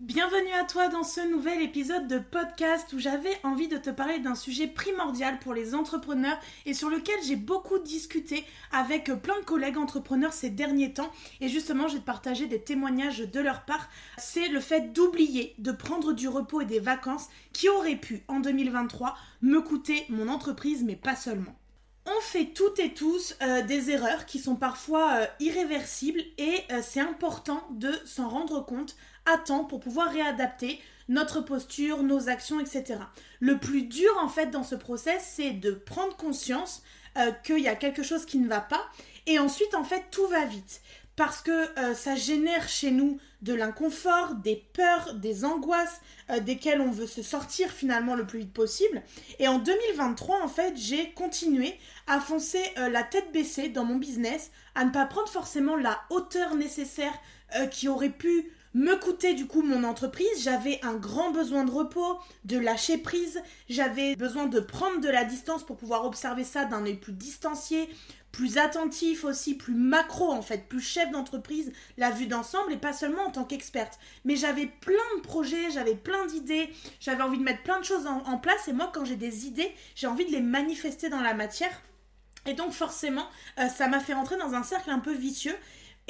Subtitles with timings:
[0.00, 4.18] Bienvenue à toi dans ce nouvel épisode de podcast où j'avais envie de te parler
[4.18, 9.44] d'un sujet primordial pour les entrepreneurs et sur lequel j'ai beaucoup discuté avec plein de
[9.44, 11.12] collègues entrepreneurs ces derniers temps
[11.42, 13.90] et justement je vais te partager des témoignages de leur part.
[14.16, 18.40] C'est le fait d'oublier de prendre du repos et des vacances qui auraient pu en
[18.40, 21.60] 2023 me coûter mon entreprise mais pas seulement.
[22.06, 26.80] On fait toutes et tous euh, des erreurs qui sont parfois euh, irréversibles et euh,
[26.82, 32.60] c'est important de s'en rendre compte à temps pour pouvoir réadapter notre posture, nos actions,
[32.60, 33.00] etc.
[33.40, 36.82] Le plus dur en fait dans ce process, c'est de prendre conscience
[37.42, 38.86] qu'il y a quelque chose qui ne va pas
[39.26, 40.80] et ensuite en fait tout va vite
[41.20, 46.80] parce que euh, ça génère chez nous de l'inconfort, des peurs, des angoisses euh, desquelles
[46.80, 49.02] on veut se sortir finalement le plus vite possible.
[49.38, 53.96] Et en 2023, en fait, j'ai continué à foncer euh, la tête baissée dans mon
[53.96, 57.12] business, à ne pas prendre forcément la hauteur nécessaire
[57.72, 60.42] qui aurait pu me coûter du coup mon entreprise.
[60.42, 63.40] J'avais un grand besoin de repos, de lâcher prise.
[63.68, 67.88] J'avais besoin de prendre de la distance pour pouvoir observer ça d'un œil plus distancié,
[68.32, 72.92] plus attentif aussi, plus macro en fait, plus chef d'entreprise, la vue d'ensemble et pas
[72.92, 73.98] seulement en tant qu'experte.
[74.24, 76.70] Mais j'avais plein de projets, j'avais plein d'idées,
[77.00, 79.72] j'avais envie de mettre plein de choses en, place et moi quand j'ai des idées,
[79.94, 81.82] j'ai envie de les manifester dans la matière.
[82.46, 83.26] Et donc forcément,
[83.58, 85.54] euh, ça m'a fait rentrer dans un cercle un peu vicieux.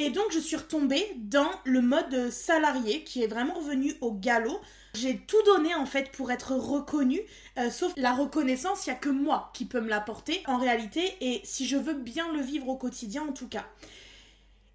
[0.02, 4.58] Et donc je suis retombée dans le mode salarié qui est vraiment revenu au galop.
[4.94, 7.20] J'ai tout donné en fait pour être reconnue,
[7.58, 11.02] euh, sauf la reconnaissance, il n'y a que moi qui peux me l'apporter en réalité,
[11.20, 13.66] et si je veux bien le vivre au quotidien en tout cas.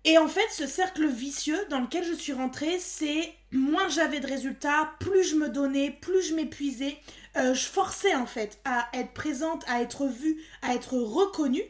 [0.04, 4.28] Et en fait, ce cercle vicieux dans lequel je suis rentrée, c'est moins j'avais de
[4.28, 6.98] résultats, plus je me donnais, plus je m'épuisais.
[7.36, 11.64] Euh, je forçais en fait à être présente, à être vue, à être reconnue.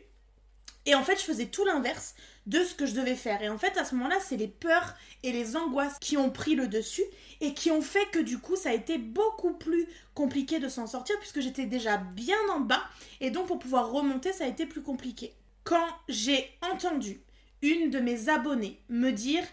[0.86, 2.16] Et en fait, je faisais tout l'inverse
[2.46, 3.42] de ce que je devais faire.
[3.42, 6.56] Et en fait, à ce moment-là, c'est les peurs et les angoisses qui ont pris
[6.56, 7.04] le dessus
[7.42, 10.88] et qui ont fait que du coup, ça a été beaucoup plus compliqué de s'en
[10.88, 12.84] sortir puisque j'étais déjà bien en bas
[13.20, 15.34] et donc pour pouvoir remonter, ça a été plus compliqué.
[15.64, 17.22] Quand j'ai entendu
[17.62, 19.44] une de mes abonnées me dire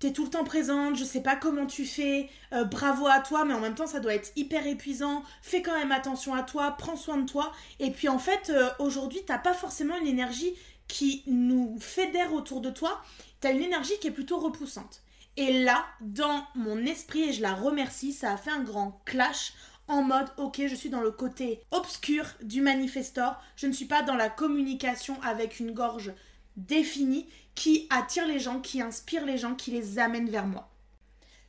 [0.00, 3.44] T'es tout le temps présente, je sais pas comment tu fais, euh, bravo à toi,
[3.44, 6.74] mais en même temps ça doit être hyper épuisant, fais quand même attention à toi,
[6.78, 7.52] prends soin de toi.
[7.80, 10.54] Et puis en fait, euh, aujourd'hui, t'as pas forcément une énergie
[10.90, 13.02] qui nous fédère autour de toi,
[13.40, 15.02] tu as une énergie qui est plutôt repoussante.
[15.36, 19.52] Et là, dans mon esprit, et je la remercie, ça a fait un grand clash
[19.86, 24.02] en mode ok je suis dans le côté obscur du manifestor, je ne suis pas
[24.02, 26.12] dans la communication avec une gorge
[26.56, 30.68] définie qui attire les gens, qui inspire les gens, qui les amène vers moi.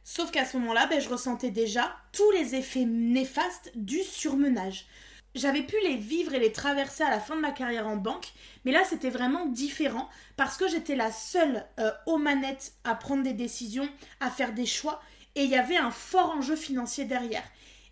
[0.03, 4.85] Sauf qu'à ce moment-là, ben, je ressentais déjà tous les effets néfastes du surmenage
[5.36, 8.34] j'avais pu les vivre et les traverser à la fin de ma carrière en banque,
[8.66, 13.24] mais là c'était vraiment différent parce que j'étais la seule euh, aux manettes à prendre
[13.24, 15.02] des décisions, à faire des choix,
[15.36, 17.44] et il y avait un fort enjeu financier derrière.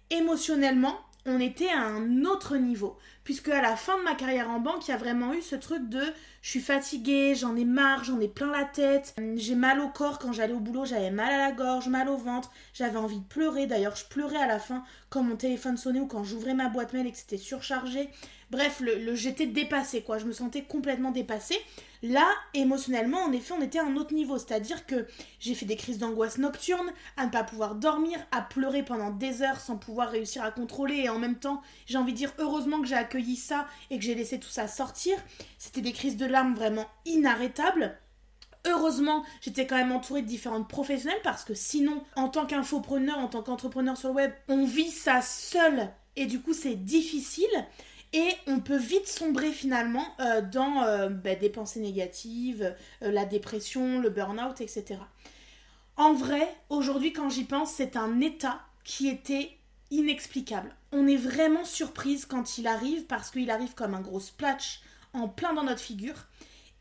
[0.10, 2.98] Émotionnellement, on était à un autre niveau.
[3.24, 5.56] Puisque à la fin de ma carrière en banque, il y a vraiment eu ce
[5.56, 6.02] truc de
[6.42, 10.20] je suis fatiguée, j'en ai marre, j'en ai plein la tête, j'ai mal au corps
[10.20, 13.26] quand j'allais au boulot, j'avais mal à la gorge, mal au ventre, j'avais envie de
[13.26, 13.68] pleurer.
[13.68, 16.94] D'ailleurs, je pleurais à la fin quand mon téléphone sonnait ou quand j'ouvrais ma boîte
[16.94, 18.10] mail et que c'était surchargé.
[18.52, 20.18] Bref, le, j'étais dépassée, quoi.
[20.18, 21.60] Je me sentais complètement dépassée.
[22.02, 24.38] Là, émotionnellement, en effet, on était à un autre niveau.
[24.38, 25.08] C'est-à-dire que
[25.40, 29.42] j'ai fait des crises d'angoisse nocturne, à ne pas pouvoir dormir, à pleurer pendant des
[29.42, 30.96] heures sans pouvoir réussir à contrôler.
[30.96, 34.04] Et en même temps, j'ai envie de dire heureusement que j'ai accueilli ça et que
[34.06, 35.18] j'ai laissé tout ça sortir.
[35.58, 37.98] C'était des crises de larmes vraiment inarrêtables.
[38.66, 43.28] Heureusement, j'étais quand même entourée de différentes professionnelles parce que sinon, en tant qu'infopreneur, en
[43.28, 47.48] tant qu'entrepreneur sur le web, on vit ça seul et du coup c'est difficile.
[48.14, 53.26] Et on peut vite sombrer finalement euh, dans euh, bah, des pensées négatives, euh, la
[53.26, 55.00] dépression, le burn-out, etc.
[55.96, 59.52] En vrai, aujourd'hui quand j'y pense, c'est un état qui était
[59.92, 60.76] inexplicable.
[60.92, 64.82] On est vraiment surprise quand il arrive parce qu'il arrive comme un gros splash
[65.14, 66.26] en plein dans notre figure.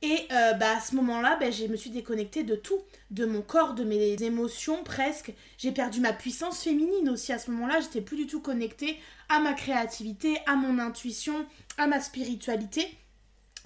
[0.00, 2.80] Et euh, bah, à ce moment-là, bah, je me suis déconnectée de tout,
[3.10, 5.32] de mon corps, de mes émotions presque.
[5.56, 7.80] J'ai perdu ma puissance féminine aussi à ce moment-là.
[7.80, 8.96] J'étais plus du tout connectée
[9.28, 11.46] à ma créativité, à mon intuition,
[11.78, 12.88] à ma spiritualité.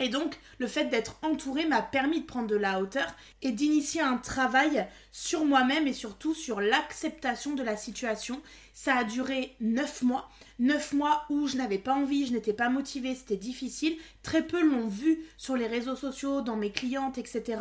[0.03, 4.01] Et donc, le fait d'être entourée m'a permis de prendre de la hauteur et d'initier
[4.01, 8.43] un travail sur moi-même et surtout sur l'acceptation de la situation.
[8.75, 10.29] Ça a duré neuf mois.
[10.59, 13.97] Neuf mois où je n'avais pas envie, je n'étais pas motivée, c'était difficile.
[14.25, 17.61] Très peu l'ont vu sur les réseaux sociaux, dans mes clientes, etc.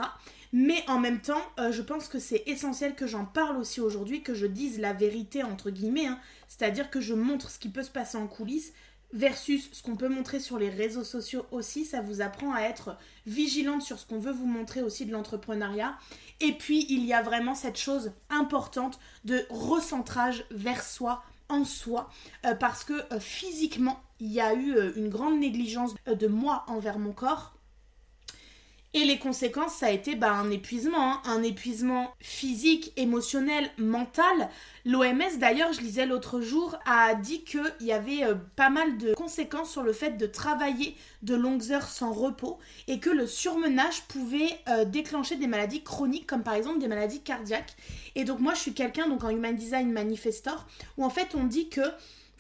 [0.52, 4.24] Mais en même temps, euh, je pense que c'est essentiel que j'en parle aussi aujourd'hui,
[4.24, 6.08] que je dise la vérité entre guillemets.
[6.08, 6.20] Hein.
[6.48, 8.74] C'est-à-dire que je montre ce qui peut se passer en coulisses
[9.14, 11.86] versus ce qu'on peut montrer sur les réseaux sociaux aussi.
[11.86, 15.98] Ça vous apprend à être vigilante sur ce qu'on veut vous montrer aussi de l'entrepreneuriat.
[16.40, 22.10] Et puis, il y a vraiment cette chose importante de recentrage vers soi, en soi,
[22.46, 26.64] euh, parce que euh, physiquement, il y a eu euh, une grande négligence de moi
[26.68, 27.54] envers mon corps
[28.94, 31.22] et les conséquences, ça a été bah, un épuisement, hein.
[31.24, 34.50] un épuisement physique, émotionnel, mental.
[34.84, 39.14] L'OMS, d'ailleurs, je lisais l'autre jour, a dit qu'il y avait euh, pas mal de
[39.14, 42.60] conséquences sur le fait de travailler de longues heures sans repos
[42.90, 47.22] et que le surmenage pouvait euh, déclencher des maladies chroniques, comme par exemple des maladies
[47.22, 47.78] cardiaques.
[48.16, 50.66] Et donc moi, je suis quelqu'un, donc en Human Design Manifestor,
[50.98, 51.82] où en fait on dit que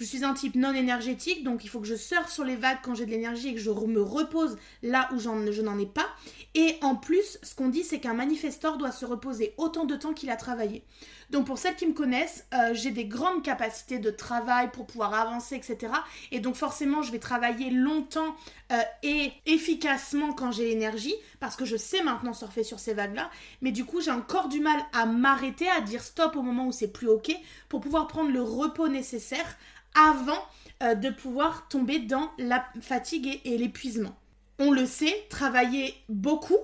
[0.01, 2.79] je suis un type non énergétique, donc il faut que je surfe sur les vagues
[2.81, 6.07] quand j'ai de l'énergie et que je me repose là où je n'en ai pas.
[6.55, 10.13] Et en plus, ce qu'on dit, c'est qu'un manifestor doit se reposer autant de temps
[10.13, 10.83] qu'il a travaillé.
[11.31, 15.13] Donc pour celles qui me connaissent, euh, j'ai des grandes capacités de travail pour pouvoir
[15.13, 15.93] avancer, etc.
[16.31, 18.35] Et donc forcément, je vais travailler longtemps
[18.71, 23.29] euh, et efficacement quand j'ai l'énergie, parce que je sais maintenant surfer sur ces vagues-là.
[23.61, 26.71] Mais du coup, j'ai encore du mal à m'arrêter, à dire stop au moment où
[26.73, 27.31] c'est plus ok,
[27.69, 29.57] pour pouvoir prendre le repos nécessaire
[29.95, 30.43] avant
[30.83, 34.15] euh, de pouvoir tomber dans la fatigue et, l'épuisement.
[34.59, 36.57] On le sait, travailler beaucoup,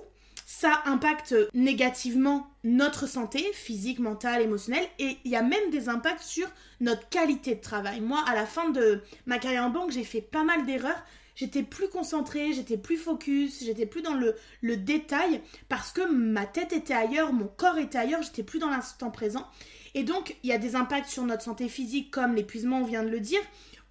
[0.50, 6.22] ça impacte négativement notre santé physique, mentale, émotionnelle et il y a même des impacts
[6.22, 6.48] sur
[6.80, 8.00] notre qualité de travail.
[8.00, 11.04] Moi, à la fin de ma carrière en banque, j'ai fait pas mal d'erreurs.
[11.34, 16.46] J'étais plus concentrée, j'étais plus focus, j'étais plus dans le, le, détail parce que ma
[16.46, 19.46] tête était ailleurs, mon corps était ailleurs, j'étais plus dans l'instant présent.
[19.92, 23.02] Et donc, il y a des impacts sur notre santé physique, comme l'épuisement, on vient
[23.04, 23.40] de le dire,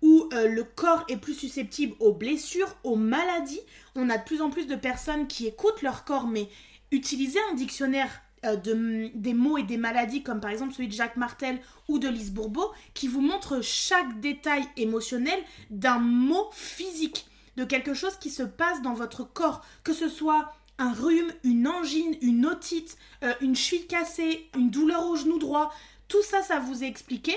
[0.01, 3.59] où euh, le corps est plus susceptible aux blessures, aux maladies.
[3.95, 6.47] On a de plus en plus de personnes qui écoutent leur corps, mais
[6.91, 10.93] utiliser un dictionnaire euh, de, des mots et des maladies, comme par exemple celui de
[10.93, 15.39] Jacques Martel ou de Lise Bourbeau, qui vous montre chaque détail émotionnel
[15.71, 20.53] d'un mot physique, de quelque chose qui se passe dans votre corps, que ce soit
[20.77, 25.73] un rhume, une angine, une otite, euh, une cheville cassée, une douleur au genou droit,
[26.07, 27.35] tout ça, ça vous est expliqué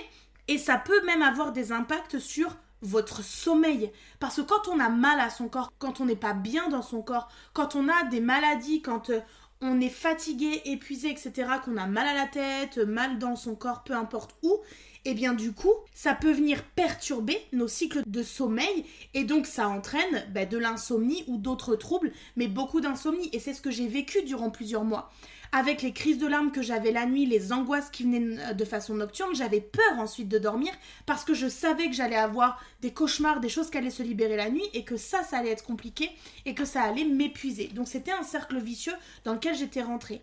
[0.48, 3.90] et ça peut même avoir des impacts sur votre sommeil.
[4.18, 6.82] Parce que quand on a mal à son corps, quand on n'est pas bien dans
[6.82, 9.20] son corps, quand on a des maladies, quand euh,
[9.60, 13.84] on est fatigué, épuisé, etc., qu'on a mal à la tête, mal dans son corps,
[13.84, 14.60] peu importe où,
[15.06, 18.84] et eh bien du coup, ça peut venir perturber nos cycles de sommeil
[19.14, 23.30] et donc ça entraîne bah, de l'insomnie ou d'autres troubles, mais beaucoup d'insomnie.
[23.32, 25.10] Et c'est ce que j'ai vécu durant plusieurs mois
[25.52, 28.94] avec les crises de larmes que j'avais la nuit, les angoisses qui venaient de façon
[28.94, 30.72] nocturne, j'avais peur ensuite de dormir
[31.06, 34.36] parce que je savais que j'allais avoir des cauchemars, des choses qui allaient se libérer
[34.36, 36.10] la nuit et que ça, ça allait être compliqué
[36.46, 37.68] et que ça allait m'épuiser.
[37.68, 40.22] Donc c'était un cercle vicieux dans lequel j'étais rentrée.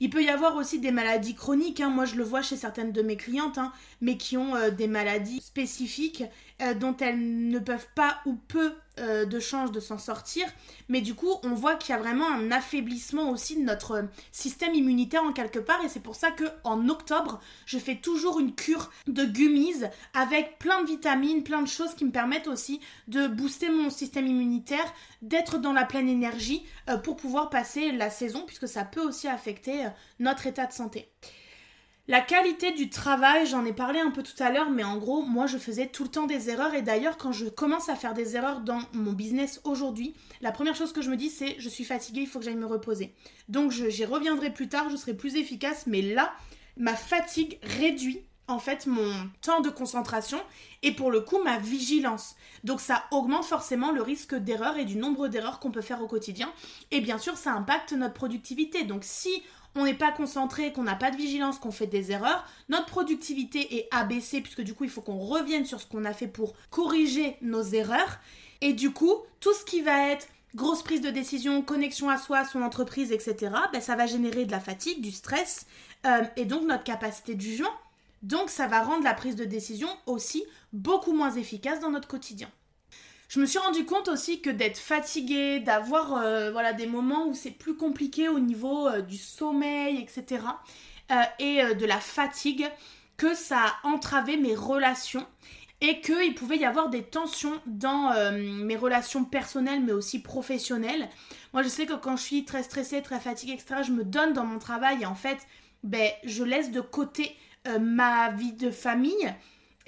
[0.00, 1.90] Il peut y avoir aussi des maladies chroniques, hein.
[1.90, 4.86] moi je le vois chez certaines de mes clientes, hein, mais qui ont euh, des
[4.86, 6.22] maladies spécifiques
[6.60, 10.44] euh, dont elles ne peuvent pas ou peu euh, de chances de s'en sortir.
[10.88, 14.74] Mais du coup, on voit qu'il y a vraiment un affaiblissement aussi de notre système
[14.74, 15.84] immunitaire en quelque part.
[15.84, 19.84] Et c'est pour ça que en octobre, je fais toujours une cure de gummies
[20.14, 24.26] avec plein de vitamines, plein de choses qui me permettent aussi de booster mon système
[24.26, 26.64] immunitaire, d'être dans la pleine énergie
[27.04, 29.86] pour pouvoir passer la saison, puisque ça peut aussi affecter
[30.18, 31.08] notre état de santé.
[32.10, 35.20] La qualité du travail, j'en ai parlé un peu tout à l'heure, mais en gros,
[35.20, 38.14] moi je faisais tout le temps des erreurs et d'ailleurs quand je commence à faire
[38.14, 41.68] des erreurs dans mon business aujourd'hui, la première chose que je me dis c'est je
[41.68, 43.12] suis fatiguée, il faut que j'aille me reposer.
[43.50, 46.32] Donc j'y reviendrai plus tard, je serai plus efficace, mais là,
[46.78, 49.12] ma fatigue réduit en fait mon
[49.42, 50.40] temps de concentration
[50.82, 52.36] et pour le coup ma vigilance.
[52.64, 56.06] Donc ça augmente forcément le risque d'erreur et du nombre d'erreurs qu'on peut faire au
[56.06, 56.50] quotidien.
[56.90, 58.84] Et bien sûr, ça impacte notre productivité.
[58.84, 59.42] Donc si
[59.74, 63.76] on n'est pas concentré, qu'on n'a pas de vigilance, qu'on fait des erreurs, notre productivité
[63.76, 66.54] est abaissée puisque du coup il faut qu'on revienne sur ce qu'on a fait pour
[66.70, 68.18] corriger nos erreurs.
[68.60, 72.44] Et du coup, tout ce qui va être grosse prise de décision, connexion à soi,
[72.44, 75.66] son entreprise, etc., ben, ça va générer de la fatigue, du stress
[76.06, 77.72] euh, et donc notre capacité de jugement.
[78.22, 82.50] Donc ça va rendre la prise de décision aussi beaucoup moins efficace dans notre quotidien.
[83.28, 87.34] Je me suis rendu compte aussi que d'être fatiguée, d'avoir euh, voilà, des moments où
[87.34, 90.42] c'est plus compliqué au niveau euh, du sommeil, etc.
[91.38, 92.70] et de la fatigue,
[93.16, 95.26] que ça a entravé mes relations
[95.80, 101.08] et qu'il pouvait y avoir des tensions dans euh, mes relations personnelles mais aussi professionnelles.
[101.52, 104.32] Moi je sais que quand je suis très stressée, très fatiguée, etc., je me donne
[104.32, 105.38] dans mon travail et en fait,
[105.84, 107.36] ben, je laisse de côté
[107.68, 109.34] euh, ma vie de famille.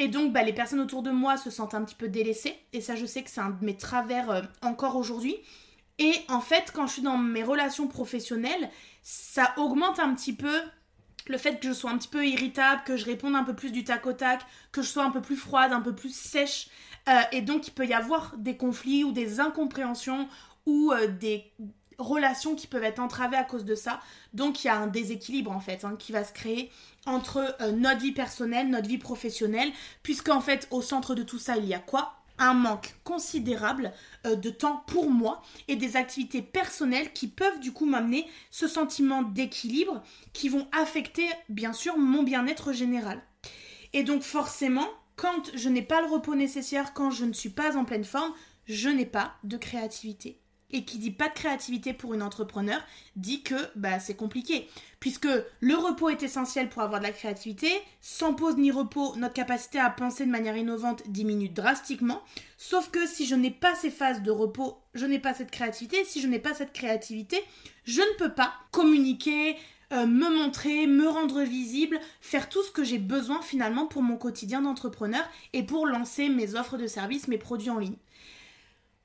[0.00, 2.56] Et donc, ben, les personnes autour de moi se sentent un petit peu délaissées.
[2.72, 5.36] Et ça, je sais que c'est un de mes travers euh, encore aujourd'hui.
[5.98, 8.70] Et en fait, quand je suis dans mes relations professionnelles,
[9.02, 10.58] ça augmente un petit peu
[11.26, 13.72] le fait que je sois un petit peu irritable, que je réponde un peu plus
[13.72, 14.40] du tac au tac,
[14.72, 16.70] que je sois un peu plus froide, un peu plus sèche.
[17.06, 20.28] Euh, et donc il peut y avoir des conflits ou des incompréhensions
[20.64, 21.52] ou euh, des
[22.00, 24.00] relations qui peuvent être entravées à cause de ça.
[24.34, 26.70] Donc il y a un déséquilibre en fait hein, qui va se créer
[27.06, 31.56] entre euh, notre vie personnelle, notre vie professionnelle, puisqu'en fait au centre de tout ça
[31.56, 32.14] il y a quoi?
[32.38, 33.92] Un manque considérable
[34.26, 38.66] euh, de temps pour moi et des activités personnelles qui peuvent du coup m'amener ce
[38.66, 40.02] sentiment d'équilibre
[40.32, 43.20] qui vont affecter bien sûr mon bien-être général.
[43.92, 47.76] Et donc forcément, quand je n'ai pas le repos nécessaire, quand je ne suis pas
[47.76, 48.32] en pleine forme,
[48.66, 50.38] je n'ai pas de créativité.
[50.72, 52.80] Et qui dit pas de créativité pour une entrepreneur
[53.16, 54.68] dit que bah, c'est compliqué.
[55.00, 55.28] Puisque
[55.60, 57.70] le repos est essentiel pour avoir de la créativité.
[58.00, 62.22] Sans pause ni repos, notre capacité à penser de manière innovante diminue drastiquement.
[62.56, 66.04] Sauf que si je n'ai pas ces phases de repos, je n'ai pas cette créativité.
[66.04, 67.42] Si je n'ai pas cette créativité,
[67.84, 69.56] je ne peux pas communiquer,
[69.92, 74.16] euh, me montrer, me rendre visible, faire tout ce que j'ai besoin finalement pour mon
[74.16, 77.96] quotidien d'entrepreneur et pour lancer mes offres de services, mes produits en ligne.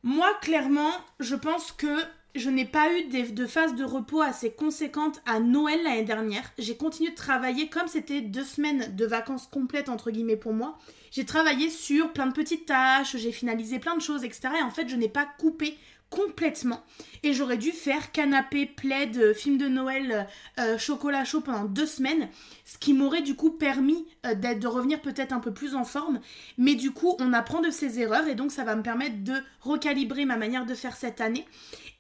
[0.05, 1.87] Moi, clairement, je pense que
[2.35, 6.43] je n'ai pas eu de, phase de repos assez conséquente à Noël l'année dernière.
[6.59, 10.77] J'ai continué de travailler comme c'était deux semaines de vacances complètes entre guillemets pour moi.
[11.09, 14.49] J'ai travaillé sur plein de petites tâches, j'ai finalisé plein de choses, etc.
[14.59, 15.75] Et en fait, je n'ai pas coupé
[16.09, 16.83] complètement.
[17.23, 20.27] Et j'aurais dû faire canapé, plaid, euh, film de Noël,
[20.59, 22.29] euh, chocolat chaud pendant deux semaines,
[22.63, 26.19] ce qui m'aurait du coup permis euh, de revenir peut-être un peu plus en forme.
[26.57, 29.33] Mais du coup, on apprend de ses erreurs et donc ça va me permettre de
[29.61, 31.45] recalibrer ma manière de faire cette année.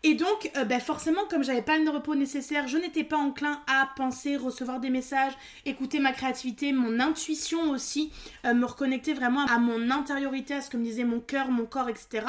[0.07, 3.89] Et donc, ben forcément, comme j'avais pas le repos nécessaire, je n'étais pas enclin à
[3.95, 5.33] penser, recevoir des messages,
[5.65, 8.11] écouter ma créativité, mon intuition aussi,
[8.43, 11.89] me reconnecter vraiment à mon intériorité, à ce que me disait mon cœur, mon corps,
[11.89, 12.27] etc.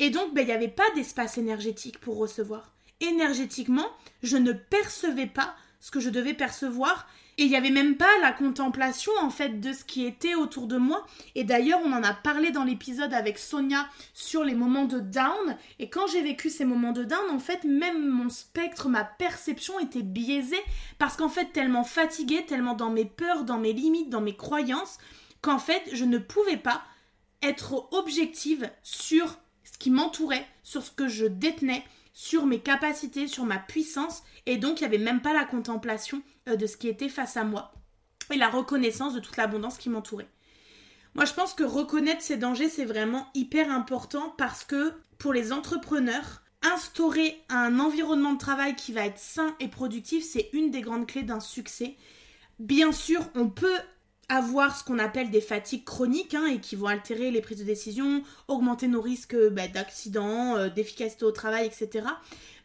[0.00, 2.72] Et donc, ben, il n'y avait pas d'espace énergétique pour recevoir.
[3.00, 3.86] Énergétiquement,
[4.24, 7.06] je ne percevais pas ce que je devais percevoir.
[7.36, 10.66] Et il n'y avait même pas la contemplation en fait de ce qui était autour
[10.66, 11.04] de moi.
[11.34, 15.56] Et d'ailleurs, on en a parlé dans l'épisode avec Sonia sur les moments de down.
[15.78, 19.80] Et quand j'ai vécu ces moments de down, en fait, même mon spectre, ma perception
[19.80, 20.62] était biaisée
[20.98, 24.98] parce qu'en fait, tellement fatiguée, tellement dans mes peurs, dans mes limites, dans mes croyances,
[25.42, 26.82] qu'en fait, je ne pouvais pas
[27.42, 33.44] être objective sur ce qui m'entourait, sur ce que je détenais, sur mes capacités, sur
[33.44, 36.88] ma puissance, et donc il n'y avait même pas la contemplation euh, de ce qui
[36.88, 37.74] était face à moi,
[38.32, 40.28] et la reconnaissance de toute l'abondance qui m'entourait.
[41.14, 45.52] Moi je pense que reconnaître ces dangers, c'est vraiment hyper important parce que pour les
[45.52, 50.80] entrepreneurs, instaurer un environnement de travail qui va être sain et productif, c'est une des
[50.80, 51.96] grandes clés d'un succès.
[52.58, 53.78] Bien sûr, on peut
[54.28, 57.64] avoir ce qu'on appelle des fatigues chroniques hein, et qui vont altérer les prises de
[57.64, 62.06] décision, augmenter nos risques bah, d'accident, euh, d'efficacité au travail, etc.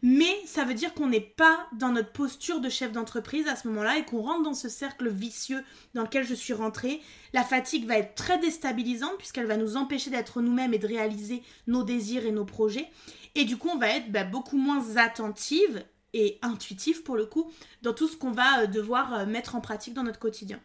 [0.02, 3.68] Mais ça veut dire qu'on n'est pas dans notre posture de chef d'entreprise à ce
[3.68, 5.64] moment-là et qu'on rentre dans ce cercle vicieux
[5.94, 7.02] dans lequel je suis rentrée.
[7.34, 11.44] La fatigue va être très déstabilisante puisqu'elle va nous empêcher d'être nous-mêmes et de réaliser
[11.68, 12.88] nos désirs et nos projets.
[13.36, 17.52] Et du coup, on va être bah, beaucoup moins attentive et intuitive pour le coup
[17.82, 20.60] dans tout ce qu'on va euh, devoir euh, mettre en pratique dans notre quotidien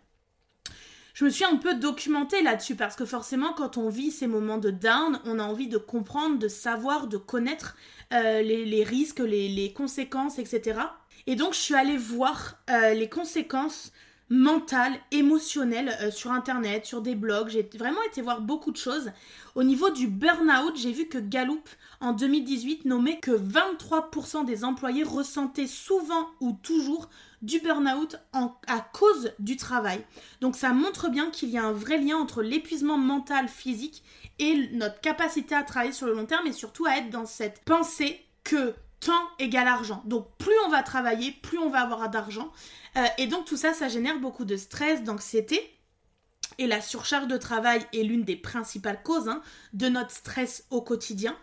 [1.14, 4.58] je me suis un peu documentée là-dessus parce que forcément quand on vit ces moments
[4.58, 7.76] de down, on a envie de comprendre, de savoir, de connaître
[8.12, 10.80] euh, les, risques, les, conséquences, etc.
[11.26, 13.92] Et donc je suis allée voir euh, les conséquences
[14.30, 17.48] mentales, émotionnelles euh, sur internet, sur des blogs.
[17.48, 19.10] J'ai vraiment été voir beaucoup de choses.
[19.54, 21.68] Au niveau du burn-out, j'ai vu que Gallup
[22.00, 27.08] en 2018 nommait que 23% des employés ressentaient souvent ou toujours
[27.42, 30.04] du burn-out à cause du travail.
[30.40, 34.02] Donc ça montre bien qu'il y a un vrai lien entre l'épuisement mental, physique
[34.38, 37.62] et notre capacité à travailler sur le long terme et surtout à être dans cette
[37.64, 38.74] pensée que
[39.04, 40.02] temps égale argent.
[40.06, 42.52] Donc plus on va travailler, plus on va avoir d'argent.
[42.96, 45.60] Euh, et donc tout ça, ça génère beaucoup de stress, d'anxiété.
[46.58, 49.42] Et la surcharge de travail est l'une des principales causes hein,
[49.72, 51.36] de notre stress au quotidien.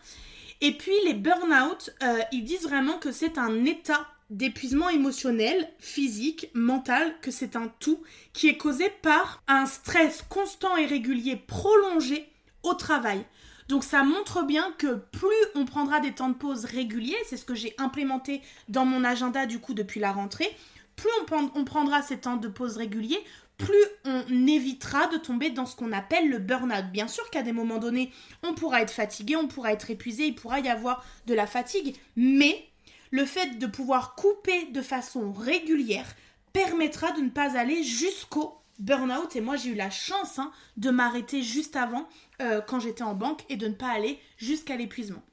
[0.61, 6.49] Et puis les burn-out, euh, ils disent vraiment que c'est un état d'épuisement émotionnel, physique,
[6.53, 8.01] mental, que c'est un tout
[8.31, 12.29] qui est causé par un stress constant et régulier prolongé
[12.63, 13.25] au travail.
[13.67, 17.45] Donc ça montre bien que plus on prendra des temps de pause réguliers, c'est ce
[17.45, 20.49] que j'ai implémenté dans mon agenda du coup depuis la rentrée,
[20.95, 21.09] plus
[21.55, 23.23] on, prendra ces temps de pause réguliers,
[23.57, 23.73] plus
[24.05, 26.91] on évitera de tomber dans ce qu'on appelle le burn-out.
[26.91, 28.11] Bien sûr qu'à des moments donnés,
[28.43, 31.95] on pourra être fatigué, on pourra être épuisé, il pourra y avoir de la fatigue,
[32.15, 32.67] mais
[33.09, 36.15] le fait de pouvoir couper de façon régulière
[36.53, 39.35] permettra de ne pas aller jusqu'au burn-out.
[39.35, 42.07] Et moi, j'ai eu la chance hein, de m'arrêter juste avant,
[42.41, 45.23] euh, quand j'étais en banque, et de ne pas aller jusqu'à l'épuisement.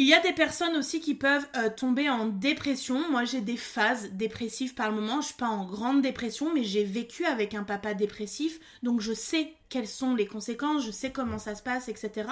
[0.00, 3.10] Il y a des personnes aussi qui peuvent euh, tomber en dépression.
[3.10, 5.20] Moi, j'ai des phases dépressives par le moment.
[5.20, 9.12] Je suis pas en grande dépression, mais j'ai vécu avec un papa dépressif, donc je
[9.12, 12.30] sais quelles sont les conséquences, je sais comment ça se passe, etc.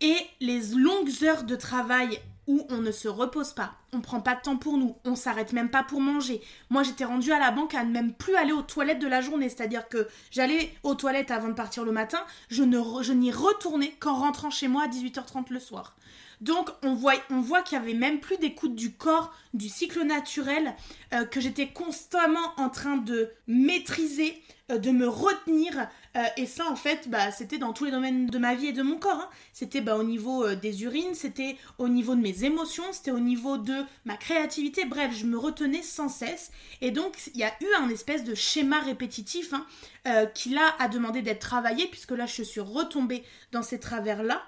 [0.00, 4.34] Et les longues heures de travail où on ne se repose pas, on prend pas
[4.34, 6.42] de temps pour nous, on s'arrête même pas pour manger.
[6.70, 9.20] Moi, j'étais rendue à la banque à ne même plus aller aux toilettes de la
[9.20, 13.94] journée, c'est-à-dire que j'allais aux toilettes avant de partir le matin, je ne n'y retournais
[14.00, 15.96] qu'en rentrant chez moi à 18h30 le soir.
[16.40, 20.02] Donc on voit, on voit qu'il y avait même plus d'écoute du corps, du cycle
[20.04, 20.74] naturel,
[21.12, 25.88] euh, que j'étais constamment en train de maîtriser, euh, de me retenir.
[26.16, 28.72] Euh, et ça en fait, bah, c'était dans tous les domaines de ma vie et
[28.72, 29.20] de mon corps.
[29.20, 29.30] Hein.
[29.52, 33.58] C'était bah, au niveau des urines, c'était au niveau de mes émotions, c'était au niveau
[33.58, 34.84] de ma créativité.
[34.84, 36.50] Bref, je me retenais sans cesse.
[36.80, 40.88] Et donc il y a eu un espèce de schéma répétitif hein, qui là a
[40.88, 44.42] demandé d'être travaillé, puisque là je suis retombée dans ces travers-là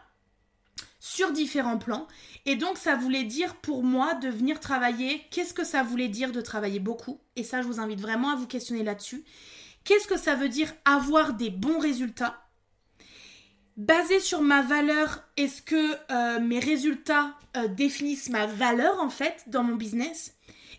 [1.07, 2.09] sur différents plans.
[2.47, 6.33] Et donc ça voulait dire pour moi de venir travailler, qu'est-ce que ça voulait dire
[6.33, 7.21] de travailler beaucoup?
[7.37, 9.25] Et ça, je vous invite vraiment à vous questionner là-dessus.
[9.87, 12.43] Qu'est-ce que ça veut dire avoir des bons résultats?
[13.77, 19.45] Basé sur ma valeur, est-ce que euh, mes résultats euh, définissent ma valeur en fait
[19.47, 20.35] dans mon business?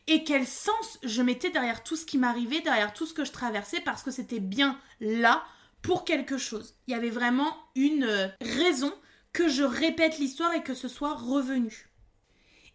[0.08, 3.32] Et quel sens je mettais derrière tout ce qui m'arrivait, derrière tout ce que je
[3.32, 5.42] traversais, parce que c'était bien là
[5.82, 6.76] pour quelque chose?
[6.88, 8.94] Il y avait vraiment une euh, raison
[9.32, 11.88] que je répète l'histoire et que ce soit revenu.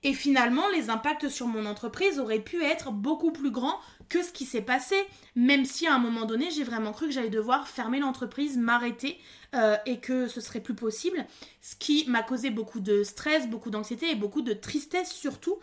[0.05, 4.33] Et finalement, les impacts sur mon entreprise auraient pu être beaucoup plus grands que ce
[4.33, 4.97] qui s'est passé,
[5.37, 9.19] même si à un moment donné, j'ai vraiment cru que j'allais devoir fermer l'entreprise, m'arrêter
[9.55, 11.25] euh, et que ce serait plus possible,
[11.61, 15.59] ce qui m'a causé beaucoup de stress, beaucoup d'anxiété et beaucoup de tristesse surtout.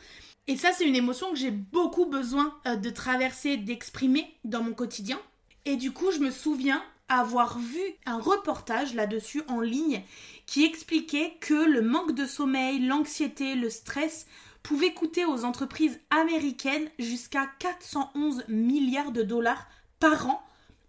[0.48, 4.74] Et ça, c'est une émotion que j'ai beaucoup besoin euh, de traverser, d'exprimer dans mon
[4.74, 5.20] quotidien.
[5.66, 10.04] Et du coup, je me souviens avoir vu un reportage là-dessus en ligne
[10.46, 14.26] qui expliquait que le manque de sommeil, l'anxiété, le stress
[14.64, 19.68] pouvaient coûter aux entreprises américaines jusqu'à 411 milliards de dollars
[20.00, 20.42] par an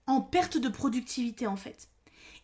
[0.06, 1.89] en perte de productivité en fait.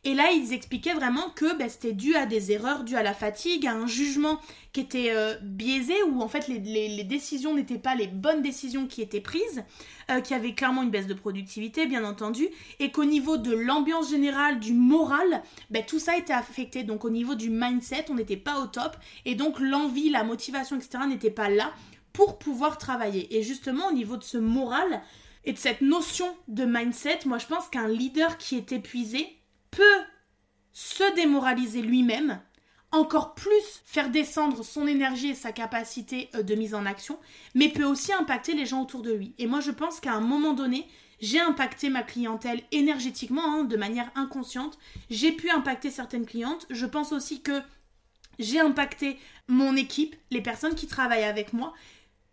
[0.04, 3.12] Et là, ils expliquaient vraiment que bah, c'était dû à des erreurs, dû à la
[3.12, 4.40] fatigue, à un jugement
[4.72, 9.02] qui était euh, biaisé, où en fait les, décisions n'étaient pas les bonnes décisions qui
[9.02, 9.64] étaient prises,
[10.11, 12.46] euh, qu'il y avait clairement une baisse de productivité, bien entendu,
[12.78, 16.85] et qu'au niveau de l'ambiance générale, du moral, bah, tout ça était affecté.
[16.85, 20.76] Donc au niveau du mindset, on n'était pas au top, et donc l'envie, la motivation,
[20.76, 21.04] etc.
[21.09, 21.72] n'était pas là
[22.12, 23.37] pour pouvoir travailler.
[23.37, 25.02] Et justement, au niveau de ce moral,
[25.46, 29.28] et de cette notion de mindset, moi je pense qu'un leader qui est épuisé,
[29.70, 30.02] peut
[30.72, 32.40] se démoraliser lui-même,
[32.92, 37.18] encore plus faire descendre son énergie et sa capacité euh, de mise en action,
[37.55, 39.35] mais peut aussi impacter les gens autour de lui.
[39.38, 40.87] Et moi je pense qu'à un moment donné,
[41.20, 46.87] j'ai impacté ma clientèle énergétiquement, hein, de manière inconsciente, j'ai pu impacter certaines clientes, je
[46.87, 47.62] pense aussi que
[48.38, 51.72] j'ai impacté mon équipe, les personnes qui travaillent avec moi,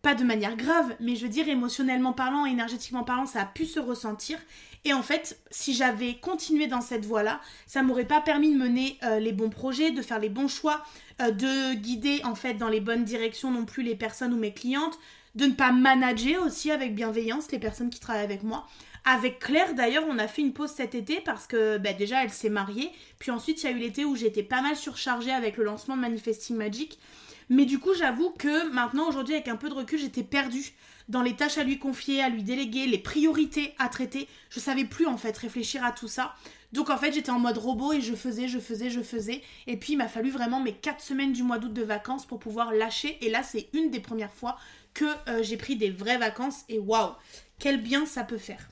[0.04, 3.66] pas de manière grave, mais je veux dire émotionnellement parlant, énergétiquement parlant, ça a pu
[3.66, 4.38] se ressentir.
[4.84, 8.98] Et en fait, si j'avais continué dans cette voie-là, ça m'aurait pas permis de mener
[9.04, 10.84] euh, les bons projets, de faire les bons choix,
[11.22, 14.54] euh, de guider en fait dans les bonnes directions non plus les personnes ou mes
[14.54, 15.00] clientes,
[15.36, 18.68] de ne pas manager aussi avec bienveillance les personnes qui travaillent avec moi.
[19.06, 22.30] Avec Claire d'ailleurs, on a fait une pause cet été parce que bah, déjà elle
[22.30, 25.56] s'est mariée, puis ensuite il y a eu l'été où j'étais pas mal surchargée avec
[25.56, 27.00] le lancement de Manifesting Magic.
[27.50, 30.74] Mais du coup, j'avoue que maintenant, aujourd'hui, avec un peu de recul, j'étais perdue
[31.10, 34.28] dans les tâches à lui confier, à lui déléguer, les priorités à traiter.
[34.50, 36.36] Je savais plus en fait réfléchir à tout ça.
[36.72, 39.42] Donc en fait, j'étais en mode robot et je faisais, je faisais, je faisais.
[39.68, 42.40] Et puis il m'a fallu vraiment mes 4 semaines du mois d'août de vacances pour
[42.40, 43.18] pouvoir lâcher.
[43.22, 44.58] Et là, c'est une des premières fois
[44.94, 47.12] que euh, j'ai pris des vraies vacances et waouh,
[47.60, 48.68] quel bien ça peut faire.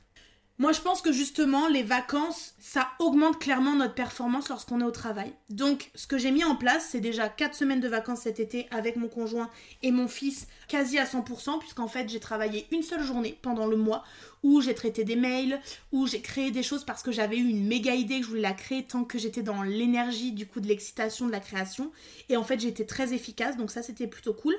[0.62, 4.92] Moi, je pense que justement, les vacances, ça augmente clairement notre performance lorsqu'on est au
[4.92, 5.34] travail.
[5.50, 8.68] Donc, ce que j'ai mis en place, c'est déjà 4 semaines de vacances cet été
[8.70, 9.50] avec mon conjoint
[9.82, 13.76] et mon fils, quasi à 100%, puisqu'en fait, j'ai travaillé une seule journée pendant le
[13.76, 14.04] mois
[14.44, 15.60] où j'ai traité des mails,
[15.92, 18.42] où j'ai créé des choses parce que j'avais eu une méga idée que je voulais
[18.42, 21.92] la créer tant que j'étais dans l'énergie, du coup, de l'excitation de la création.
[22.30, 24.54] Et en fait, j'étais très efficace, donc ça, c'était plutôt cool.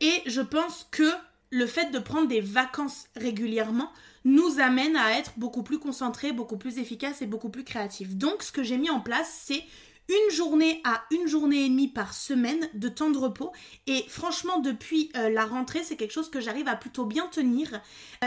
[0.00, 1.10] Et je pense que
[1.50, 3.90] le fait de prendre des vacances régulièrement
[4.24, 8.14] nous amène à être beaucoup plus concentrés, beaucoup plus efficaces et beaucoup plus créatifs.
[8.16, 9.64] Donc ce que j'ai mis en place, c'est
[10.08, 13.52] une journée à une journée et demie par semaine de temps de repos.
[13.86, 17.72] Et franchement, depuis euh, la rentrée, c'est quelque chose que j'arrive à plutôt bien tenir.
[17.72, 17.78] Euh,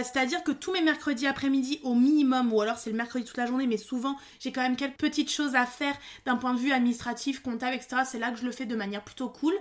[0.04, 3.46] c'est-à-dire que tous mes mercredis après-midi au minimum, ou alors c'est le mercredi toute la
[3.46, 6.72] journée, mais souvent j'ai quand même quelques petites choses à faire d'un point de vue
[6.72, 8.04] administratif, comptable, etc.
[8.06, 9.54] C'est là que je le fais de manière plutôt cool.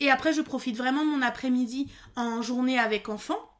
[0.00, 3.51] Et après, je profite vraiment de mon après-midi en journée avec enfants.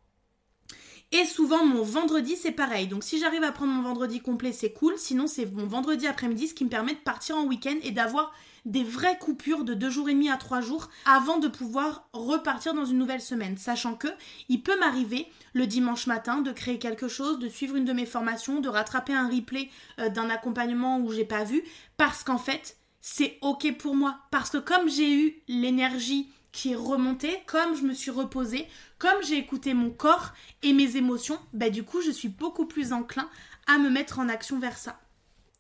[1.15, 2.87] Et souvent, mon vendredi, c'est pareil.
[2.87, 4.95] Donc, si j'arrive à prendre mon vendredi complet, c'est cool.
[4.97, 8.33] Sinon, c'est mon vendredi après-midi, ce qui me permet de partir en week-end et d'avoir
[8.65, 12.73] des vraies coupures de deux jours et demi à trois jours avant de pouvoir repartir
[12.73, 13.59] dans une nouvelle semaine.
[13.59, 14.09] Sachant que
[14.49, 18.07] il peut m'arriver le dimanche matin de créer quelque chose, de suivre une de mes
[18.07, 21.63] formations, de rattraper un replay euh, d'un accompagnement où j'ai pas vu,
[21.99, 24.17] parce qu'en fait, c'est ok pour moi.
[24.31, 28.67] Parce que comme j'ai eu l'énergie qui est remontée, comme je me suis reposée,
[28.99, 32.93] comme j'ai écouté mon corps et mes émotions, bah du coup je suis beaucoup plus
[32.93, 33.29] enclin
[33.67, 35.01] à me mettre en action vers ça.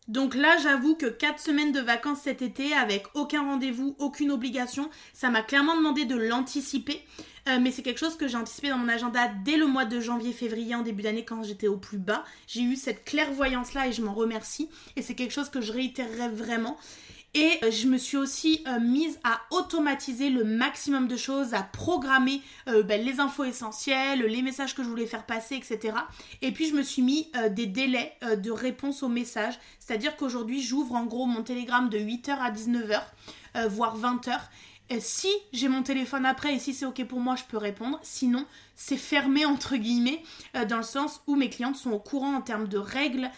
[0.08, 4.90] Donc là, j'avoue que 4 semaines de vacances cet été avec aucun rendez-vous, aucune obligation,
[5.12, 7.00] ça m'a clairement demandé de l'anticiper.
[7.48, 10.00] Euh, mais c'est quelque chose que j'ai anticipé dans mon agenda dès le mois de
[10.00, 12.24] janvier-février en début d'année quand j'étais au plus bas.
[12.46, 14.68] J'ai eu cette clairvoyance là et je m'en remercie.
[14.96, 16.76] Et c'est quelque chose que je réitérerai vraiment.
[17.34, 21.62] Et euh, je me suis aussi euh, mise à automatiser le maximum de choses, à
[21.62, 25.96] programmer euh, ben, les infos essentielles, les messages que je voulais faire passer, etc.
[26.42, 29.58] Et puis je me suis mis des délais de réponse aux messages.
[29.78, 34.38] C'est-à-dire qu'aujourd'hui, j'ouvre en gros mon télégramme de 8h à 19h, voire 20h.
[34.90, 37.98] Et si j'ai mon téléphone après et si c'est ok pour moi, je peux répondre.
[38.02, 38.44] Sinon,
[38.76, 40.22] c'est fermé entre guillemets,
[40.68, 43.30] dans le sens où mes clientes sont au courant en termes de règles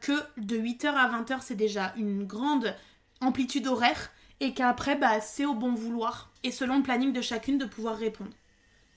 [0.00, 2.74] que de 8h à 20h, c'est déjà une grande
[3.22, 7.58] amplitude horaire et qu'après, bah, c'est au bon vouloir et selon le planning de chacune
[7.58, 8.32] de pouvoir répondre.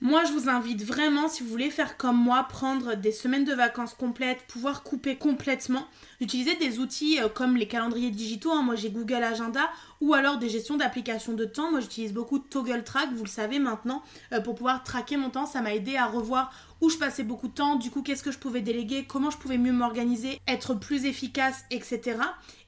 [0.02, 3.54] Moi, je vous invite vraiment, si vous voulez faire comme moi, prendre des semaines de
[3.54, 5.86] vacances complètes, pouvoir couper complètement,
[6.20, 8.52] d'utiliser des outils euh, comme les calendriers digitaux.
[8.52, 8.60] Hein.
[8.60, 9.70] Moi, j'ai Google Agenda
[10.02, 11.70] ou alors des gestions d'applications de temps.
[11.70, 14.02] Moi, j'utilise beaucoup Toggle Track, vous le savez maintenant,
[14.34, 15.46] euh, pour pouvoir traquer mon temps.
[15.46, 18.30] Ça m'a aidé à revoir où je passais beaucoup de temps, du coup, qu'est-ce que
[18.30, 22.18] je pouvais déléguer, comment je pouvais mieux m'organiser, être plus efficace, etc.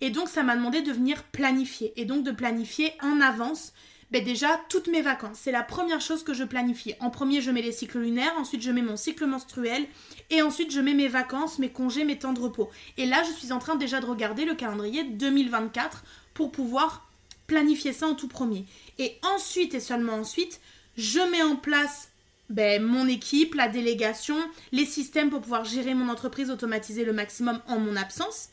[0.00, 3.74] Et donc, ça m'a demandé de venir planifier et donc de planifier en avance
[4.10, 5.38] ben déjà, toutes mes vacances.
[5.42, 6.94] C'est la première chose que je planifie.
[7.00, 9.86] En premier, je mets les cycles lunaires, ensuite je mets mon cycle menstruel,
[10.30, 12.70] et ensuite je mets mes vacances, mes congés, mes temps de repos.
[12.96, 17.06] Et là, je suis en train déjà de regarder le calendrier 2024 pour pouvoir
[17.46, 18.64] planifier ça en tout premier.
[18.98, 20.60] Et ensuite, et seulement ensuite,
[20.96, 22.08] je mets en place
[22.48, 24.36] ben, mon équipe, la délégation,
[24.72, 28.48] les systèmes pour pouvoir gérer mon entreprise, automatiser le maximum en mon absence.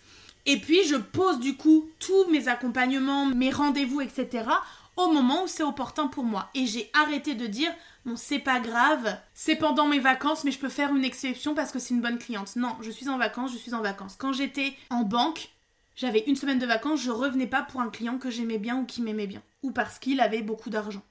[0.46, 4.44] Et puis je pose du coup tous mes accompagnements, mes rendez-vous, etc
[4.98, 6.50] au moment où c'est opportun pour moi.
[6.54, 7.72] Et j'ai arrêté de dire
[8.06, 11.72] bon c'est pas grave, c'est pendant mes vacances mais je peux faire une exception parce
[11.72, 12.56] que c'est une bonne cliente.
[12.56, 14.16] Non, je suis en vacances, je suis en vacances.
[14.18, 15.50] Quand j'étais en banque,
[15.96, 18.86] j'avais une semaine de vacances, je revenais pas pour un client que j'aimais bien ou
[18.86, 21.04] qui m'aimait bien ou parce qu'il avait beaucoup d'argent.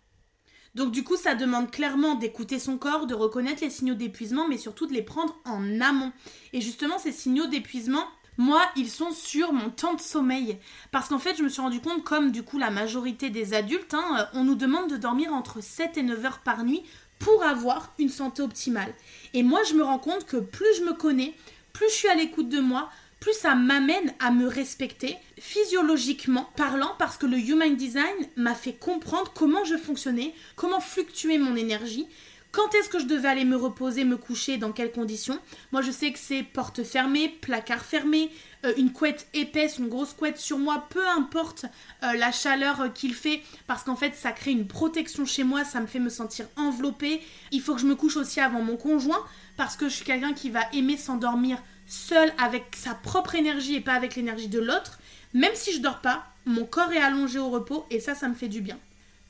[0.74, 4.58] Donc du coup, ça demande clairement d'écouter son corps, de reconnaître les signaux d'épuisement, mais
[4.58, 6.12] surtout de les prendre en amont.
[6.52, 8.04] Et justement, ces signaux d'épuisement,
[8.36, 10.58] moi, ils sont sur mon temps de sommeil.
[10.90, 13.94] Parce qu'en fait, je me suis rendu compte, comme du coup la majorité des adultes,
[13.94, 16.82] hein, euh, on nous demande de dormir entre 7 et 9 heures par nuit
[17.18, 18.92] pour avoir une santé optimale.
[19.32, 21.34] Et moi, je me rends compte que plus je me connais,
[21.72, 26.92] plus je suis à l'écoute de moi, plus ça m'amène à me respecter physiologiquement parlant
[26.98, 28.04] parce que le Human Design
[28.36, 32.06] m'a fait comprendre comment je fonctionnais, comment fluctuer mon énergie,
[32.54, 35.40] quand est-ce que je devais aller me reposer, me coucher, dans quelles conditions?
[35.72, 38.30] Moi, je sais que c'est porte fermée, placard fermé,
[38.64, 41.66] euh, une couette épaisse, une grosse couette sur moi, peu importe
[42.04, 45.64] euh, la chaleur euh, qu'il fait, parce qu'en fait, ça crée une protection chez moi,
[45.64, 47.20] ça me fait me sentir enveloppée.
[47.50, 49.24] Il faut que je me couche aussi avant mon conjoint,
[49.56, 53.80] parce que je suis quelqu'un qui va aimer s'endormir seul avec sa propre énergie et
[53.80, 55.00] pas avec l'énergie de l'autre.
[55.32, 58.34] Même si je dors pas, mon corps est allongé au repos et ça, ça me
[58.34, 58.78] fait du bien.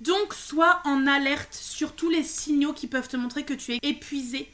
[0.05, 3.79] Donc, sois en alerte sur tous les signaux qui peuvent te montrer que tu es
[3.83, 4.51] épuisé.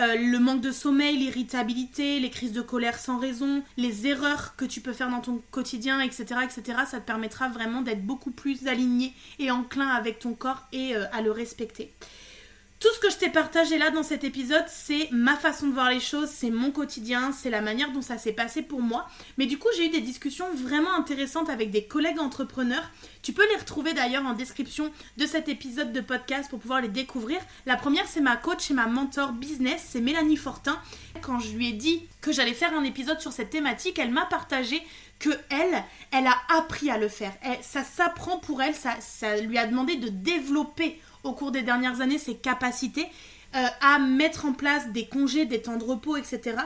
[0.00, 4.64] Euh, le manque de sommeil, l'irritabilité, les crises de colère sans raison, les erreurs que
[4.64, 8.66] tu peux faire dans ton quotidien, etc., etc., ça te permettra vraiment d'être beaucoup plus
[8.66, 11.92] aligné et enclin avec ton corps et euh, à le respecter.
[12.84, 15.88] Tout ce que je t'ai partagé là dans cet épisode, c'est ma façon de voir
[15.88, 19.08] les choses, c'est mon quotidien, c'est la manière dont ça s'est passé pour moi.
[19.38, 22.90] Mais du coup, j'ai eu des discussions vraiment intéressantes avec des collègues entrepreneurs.
[23.22, 26.88] Tu peux les retrouver d'ailleurs en description de cet épisode de podcast pour pouvoir les
[26.88, 27.40] découvrir.
[27.64, 30.78] La première, c'est ma coach et ma mentor business, c'est Mélanie Fortin.
[31.22, 34.26] Quand je lui ai dit que j'allais faire un épisode sur cette thématique, elle m'a
[34.26, 34.82] partagé
[35.20, 37.32] que elle, elle a appris à le faire.
[37.62, 42.00] ça s'apprend pour elle, ça, ça lui a demandé de développer au cours des dernières
[42.00, 43.08] années ses capacités
[43.56, 46.56] euh, à mettre en place des congés, des temps de repos, etc.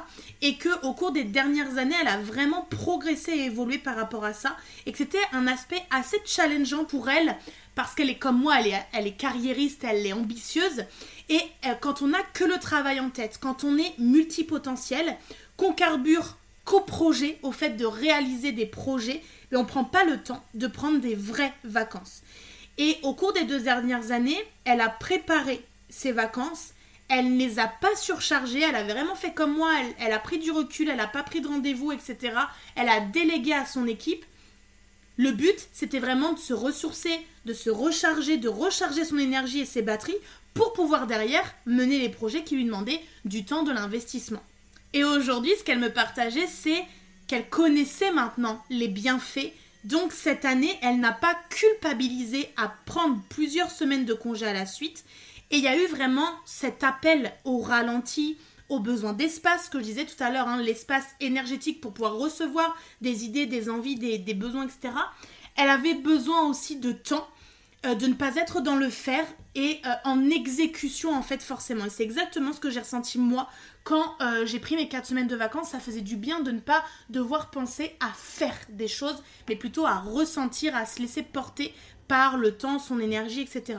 [0.40, 4.25] Et que au cours des dernières années, elle a vraiment progressé et évolué par rapport
[4.25, 4.57] à ça.
[4.87, 7.37] Et que c'était un aspect assez challengeant pour elle
[7.75, 10.85] parce qu'elle est comme moi, elle est, elle est carriériste, elle est ambitieuse.
[11.29, 15.16] Et euh, quand on n'a que le travail en tête, quand on est multipotentiel,
[15.59, 20.05] qu'on carbure qu'au projet, au fait de réaliser des projets, mais on ne prend pas
[20.05, 22.23] le temps de prendre des vraies vacances.
[22.78, 26.70] Et au cours des deux dernières années, elle a préparé ses vacances.
[27.08, 28.62] Elle ne les a pas surchargées.
[28.62, 29.72] Elle avait vraiment fait comme moi.
[29.98, 30.88] Elle, a pris du recul.
[30.88, 32.36] Elle n'a pas pris de rendez-vous, etc.
[32.76, 34.24] Elle a délégué à son équipe.
[35.16, 39.64] Le but, c'était vraiment de se ressourcer, de se recharger, de recharger son énergie et
[39.64, 40.14] ses batteries
[40.54, 44.42] pour pouvoir derrière mener les projets qui lui demandaient du temps, de l'investissement.
[44.92, 46.84] Et aujourd'hui, ce qu'elle me partageait, c'est
[47.26, 49.52] qu'elle connaissait maintenant les bienfaits
[49.84, 54.66] donc cette année, elle n'a pas culpabilisé à prendre plusieurs semaines de congé à la
[54.66, 55.04] suite.
[55.50, 58.36] Et il y a eu vraiment cet appel au ralenti,
[58.68, 62.76] au besoin d'espace que je disais tout à l'heure, hein, l'espace énergétique pour pouvoir recevoir
[63.00, 64.94] des idées, des envies, des, besoins, etc.
[65.56, 67.26] Elle avait besoin aussi de temps,
[67.88, 69.24] euh, de ne pas être dans le faire
[69.55, 71.87] et euh, en exécution en fait forcément.
[71.87, 73.48] Et c'est exactement ce que j'ai ressenti moi
[73.88, 76.61] quand euh, j'ai pris mes 4 semaines de vacances, ça faisait du bien de ne
[76.61, 81.72] pas devoir penser à faire des choses, mais plutôt à ressentir, à se laisser porter
[82.07, 83.79] par le temps, son énergie, etc.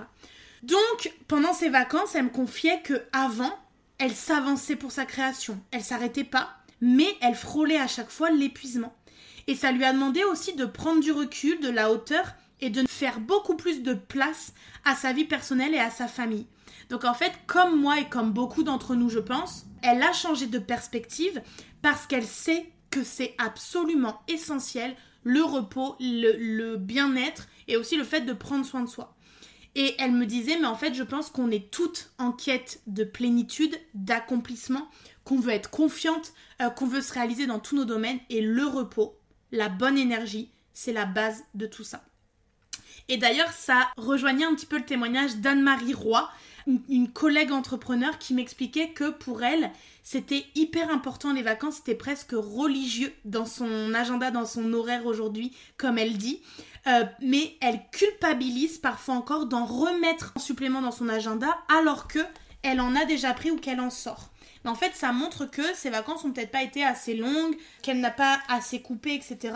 [0.63, 3.55] Donc, pendant ces vacances, elle me confiait que avant,
[3.99, 5.59] elle s'avançait pour sa création.
[5.69, 8.95] Elle s'arrêtait pas, mais elle frôlait à chaque fois l'épuisement.
[9.45, 12.87] Et ça lui a demandé aussi de prendre du recul, de la hauteur et de
[12.87, 14.53] faire beaucoup plus de place
[14.85, 16.47] à sa vie personnelle et à sa famille.
[16.89, 20.47] Donc en fait, comme moi et comme beaucoup d'entre nous, je pense, elle a changé
[20.47, 21.41] de perspective
[21.81, 28.21] parce qu'elle sait que c'est absolument essentiel le repos, le, bien-être et aussi le fait
[28.21, 29.15] de prendre soin de soi.
[29.75, 33.03] Et elle me disait, mais en fait, je pense qu'on est toutes en quête de
[33.03, 34.89] plénitude, d'accomplissement,
[35.23, 38.19] qu'on veut être confiante, euh, qu'on veut se réaliser dans tous nos domaines.
[38.29, 39.19] Et le repos,
[39.51, 42.03] la bonne énergie, c'est la base de tout ça.
[43.09, 46.29] Et d'ailleurs, ça rejoignait un petit peu le témoignage d'Anne-Marie Roy,
[46.87, 49.71] une, collègue entrepreneur qui m'expliquait que pour elle,
[50.03, 55.51] c'était hyper important les vacances, c'était presque religieux dans son agenda, dans son horaire aujourd'hui,
[55.77, 56.41] comme elle dit.
[56.87, 62.19] Euh, mais elle culpabilise parfois encore d'en remettre un supplément dans son agenda alors que
[62.61, 64.29] elle en a déjà pris ou qu'elle en sort.
[64.63, 67.99] Mais en fait, ça montre que ses vacances n'ont peut-être pas été assez longues, qu'elle
[67.99, 69.55] n'a pas assez coupé, etc.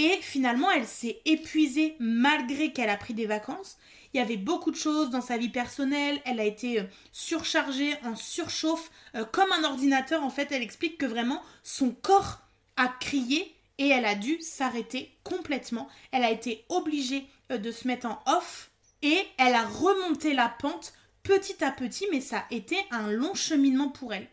[0.00, 3.76] Et finalement, elle s'est épuisée malgré qu'elle a pris des vacances.
[4.14, 6.22] Il y avait beaucoup de choses dans sa vie personnelle.
[6.24, 10.24] Elle a été euh, surchargée, en surchauffe, euh, comme un ordinateur.
[10.24, 12.38] En fait, elle explique que vraiment son corps
[12.78, 15.86] a crié et elle a dû s'arrêter complètement.
[16.12, 18.70] Elle a été obligée euh, de se mettre en off
[19.02, 23.34] et elle a remonté la pente petit à petit, mais ça a été un long
[23.34, 24.28] cheminement pour elle.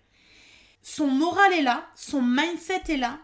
[0.81, 3.19] Son moral est là, son mindset est là.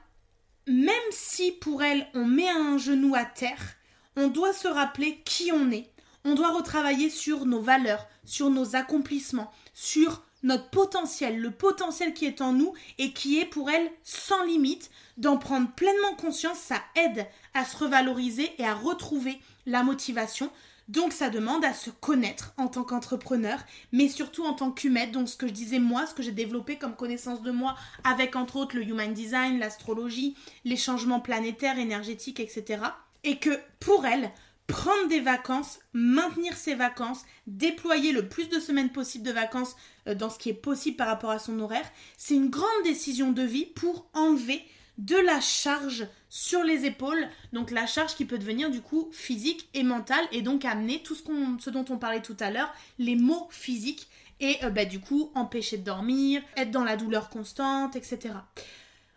[0.67, 3.75] Même si pour elle on met un genou à terre,
[4.15, 5.93] on doit se rappeler qui on est
[6.25, 12.25] on doit retravailler sur nos valeurs, sur nos accomplissements, sur notre potentiel, le potentiel qui
[12.25, 14.89] est en nous et qui est pour elle sans limite.
[15.17, 20.49] D'en prendre pleinement conscience, ça aide à se revaloriser et à retrouver la motivation.
[20.87, 23.59] Donc ça demande à se connaître en tant qu'entrepreneur,
[23.91, 25.11] mais surtout en tant qu'humaine.
[25.11, 28.35] Donc ce que je disais moi, ce que j'ai développé comme connaissance de moi avec
[28.35, 32.83] entre autres le human design, l'astrologie, les changements planétaires, énergétiques, etc.
[33.23, 34.31] Et que pour elle,
[34.67, 39.75] prendre des vacances, maintenir ses vacances, déployer le plus de semaines possible de vacances
[40.07, 43.31] euh, dans ce qui est possible par rapport à son horaire, c'est une grande décision
[43.31, 44.63] de vie pour enlever
[44.97, 49.69] de la charge sur les épaules, donc la charge qui peut devenir du coup physique
[49.73, 51.23] et mentale et donc amener tout ce,
[51.59, 54.07] ce dont on parlait tout à l'heure, les maux physiques
[54.39, 58.33] et euh, bah, du coup empêcher de dormir, être dans la douleur constante, etc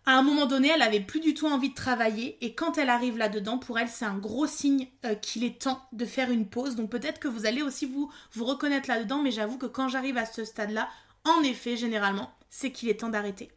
[0.06, 2.90] à un moment donné, elle avait plus du tout envie de travailler et quand elle
[2.90, 6.46] arrive là-dedans, pour elle, c'est un gros signe euh, qu'il est temps de faire une
[6.46, 6.76] pause.
[6.76, 10.16] Donc peut-être que vous allez aussi vous, vous reconnaître là-dedans, mais j'avoue que quand j'arrive
[10.16, 10.88] à ce stade-là,
[11.24, 13.50] en effet, généralement, c'est qu'il est temps d'arrêter.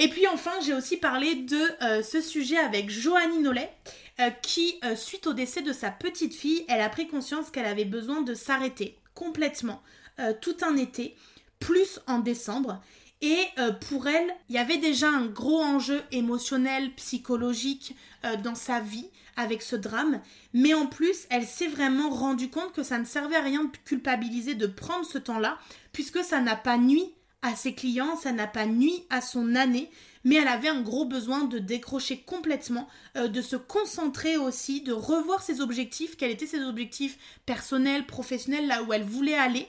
[0.00, 3.72] Et puis enfin, j'ai aussi parlé de euh, ce sujet avec Joannie Nollet,
[4.18, 7.84] euh, qui, suite au décès de sa petite fille, elle a pris conscience qu'elle avait
[7.84, 9.82] besoin de s'arrêter complètement
[10.18, 11.16] euh, tout un été,
[11.60, 12.82] plus en décembre.
[13.22, 18.54] Et euh, pour elle, il y avait déjà un gros enjeu émotionnel, psychologique euh, dans
[18.54, 20.20] sa vie avec ce drame.
[20.52, 23.76] Mais en plus, elle s'est vraiment rendue compte que ça ne servait à rien de
[23.84, 25.58] culpabiliser de prendre ce temps-là,
[25.92, 29.90] puisque ça n'a pas nuit à ses clients, ça n'a pas nuit à son année,
[30.24, 34.92] mais elle avait un gros besoin de décrocher complètement, euh, de se concentrer aussi, de
[34.92, 39.66] revoir ses objectifs, quels étaient ses objectifs personnels, professionnels, là où elle voulait aller.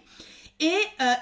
[0.59, 0.75] Et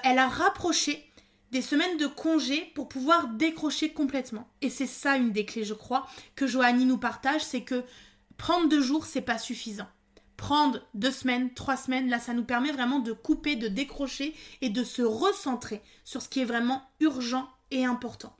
[0.04, 1.10] elle a rapproché
[1.50, 4.48] des semaines de congé pour pouvoir décrocher complètement.
[4.60, 7.84] Et c'est ça une des clés, je crois, que Joanie nous partage, c'est que
[8.36, 9.88] prendre deux jours, c'est pas suffisant.
[10.40, 14.70] Prendre deux semaines, trois semaines, là, ça nous permet vraiment de couper, de décrocher et
[14.70, 18.34] de se recentrer sur ce qui est vraiment urgent et important.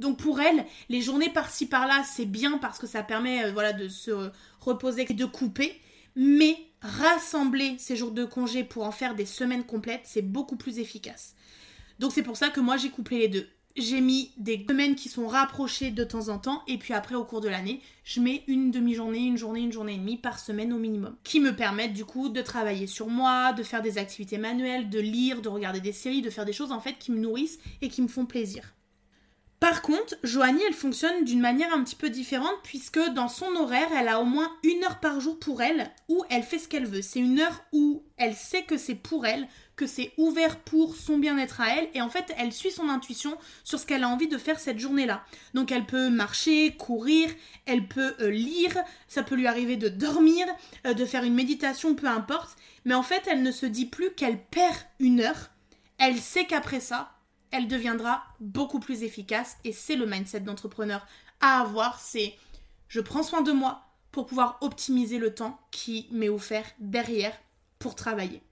[0.00, 3.72] Donc pour elle, les journées par-ci par-là, c'est bien parce que ça permet euh, voilà,
[3.72, 5.80] de se reposer et de couper.
[6.16, 10.80] Mais rassembler ces jours de congé pour en faire des semaines complètes, c'est beaucoup plus
[10.80, 11.36] efficace.
[12.00, 13.48] Donc c'est pour ça que moi j'ai couplé les deux.
[13.76, 17.24] J'ai mis des semaines qui sont rapprochées de temps en temps et puis après au
[17.24, 20.72] cours de l'année, je mets une demi-journée, une journée, une journée et demie par semaine
[20.72, 24.38] au minimum qui me permettent du coup de travailler sur moi, de faire des activités
[24.38, 27.20] manuelles, de lire, de regarder des séries, de faire des choses en fait qui me
[27.20, 28.74] nourrissent et qui me font plaisir.
[29.60, 33.90] Par contre, Joanie, elle fonctionne d'une manière un petit peu différente puisque dans son horaire,
[33.94, 36.86] elle a au moins une heure par jour pour elle où elle fait ce qu'elle
[36.86, 37.02] veut.
[37.02, 39.46] C'est une heure où elle sait que c'est pour elle,
[39.86, 43.78] c'est ouvert pour son bien-être à elle et en fait, elle suit son intuition sur
[43.78, 45.24] ce qu'elle a envie de faire cette journée-là.
[45.54, 47.28] Donc elle peut marcher, courir,
[47.66, 48.76] elle peut euh, lire,
[49.08, 50.46] ça peut lui arriver de dormir,
[50.86, 52.56] euh, de faire une méditation, peu importe.
[52.84, 55.50] Mais en fait, elle ne se dit plus qu'elle perd une heure.
[55.98, 57.12] Elle sait qu'après ça,
[57.50, 61.06] elle deviendra beaucoup plus efficace et c'est le mindset d'entrepreneur
[61.40, 62.34] à avoir, c'est
[62.88, 67.36] je prends soin de moi pour pouvoir optimiser le temps qui m'est offert derrière
[67.78, 68.42] pour travailler.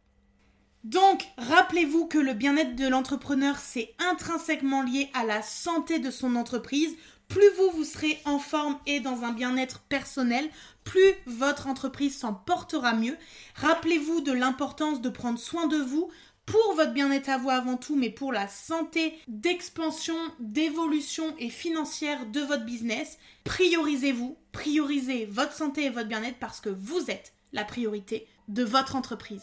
[0.85, 6.37] Donc, rappelez-vous que le bien-être de l'entrepreneur, c'est intrinsèquement lié à la santé de son
[6.37, 6.95] entreprise.
[7.29, 10.49] Plus vous, vous serez en forme et dans un bien-être personnel,
[10.85, 13.17] plus votre entreprise s'en portera mieux.
[13.57, 16.11] Rappelez-vous de l'importance de prendre soin de vous,
[16.49, 22.25] pour votre bien-être à vous avant tout, mais pour la santé d'expansion, d'évolution et financière
[22.25, 23.19] de votre business.
[23.45, 28.97] Priorisez-vous, priorisez votre santé et votre bien-être parce que vous êtes la priorité de votre
[28.97, 29.43] entreprise.